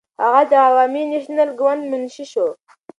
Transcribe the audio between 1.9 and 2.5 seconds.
منشي شو.